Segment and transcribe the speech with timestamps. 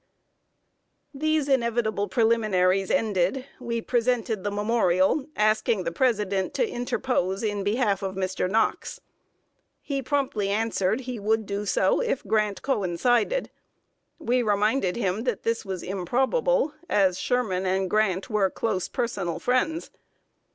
[1.13, 8.01] These inevitable preliminaries ended, we presented the memorial asking the President to interpose in behalf
[8.01, 8.49] of Mr.
[8.49, 8.99] Knox.
[9.79, 13.51] He promptly answered he would do so if Grant coincided.
[14.17, 19.91] We reminded him that this was improbable, as Sherman and Grant were close personal friends.